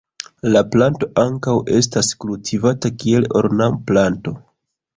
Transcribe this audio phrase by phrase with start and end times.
[0.53, 4.35] La planto ankaŭ estas kultivata kiel ornamplanto.